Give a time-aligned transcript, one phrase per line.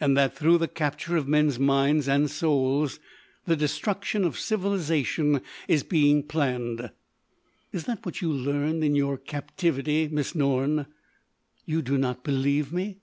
[0.00, 3.00] "And that, through the capture of men's minds and souls
[3.46, 6.90] the destruction of civilisation is being planned?"
[7.72, 10.84] "Is that what you learned in your captivity, Miss Norne?"
[11.64, 12.98] "You do not believe me."